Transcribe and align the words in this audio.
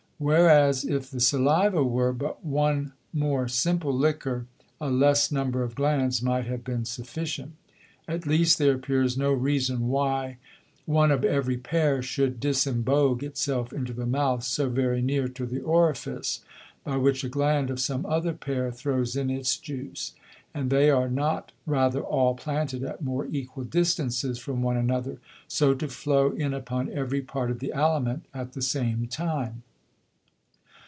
Whereas 0.23 0.85
if 0.85 1.09
the 1.09 1.19
Saliva 1.19 1.83
were 1.83 2.13
but 2.13 2.45
one 2.45 2.91
more 3.11 3.47
simple 3.47 3.91
Liquor, 3.91 4.45
a 4.79 4.91
less 4.91 5.31
number 5.31 5.63
of 5.63 5.73
Glands 5.73 6.21
might 6.21 6.45
have 6.45 6.63
been 6.63 6.85
sufficient. 6.85 7.53
At 8.07 8.27
least 8.27 8.59
there 8.59 8.75
appears 8.75 9.17
no 9.17 9.33
Reason 9.33 9.87
why 9.89 10.37
one 10.85 11.09
of 11.09 11.25
every 11.25 11.57
Pair 11.57 12.03
should 12.03 12.39
disembogue 12.39 13.23
itself 13.23 13.73
into 13.73 13.93
the 13.93 14.05
Mouth 14.05 14.43
so 14.43 14.69
very 14.69 15.01
near 15.01 15.27
to 15.29 15.47
the 15.47 15.59
Orifice, 15.61 16.41
by 16.83 16.97
which 16.97 17.23
a 17.23 17.27
Gland 17.27 17.71
of 17.71 17.79
some 17.79 18.05
other 18.05 18.33
Pair 18.33 18.71
throws 18.71 19.15
in 19.15 19.31
its 19.31 19.57
Juice; 19.57 20.13
and 20.53 20.69
they 20.69 20.91
are 20.91 21.09
not 21.09 21.51
rather 21.65 22.01
all 22.01 22.35
planted 22.35 22.83
at 22.83 23.01
more 23.01 23.25
equal 23.25 23.63
distances 23.63 24.37
from 24.37 24.61
one 24.61 24.77
another, 24.77 25.17
so 25.47 25.73
to 25.73 25.87
flow 25.87 26.29
in 26.29 26.53
upon 26.53 26.91
every 26.93 27.23
part 27.23 27.49
of 27.49 27.57
the 27.57 27.73
Aliment 27.73 28.25
at 28.35 28.53
the 28.53 28.61
same 28.61 29.07
time. 29.07 29.63